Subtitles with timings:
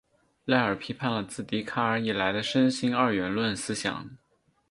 [0.45, 4.17] 赖尔批判了自笛卡尔以来的身心二元论思想。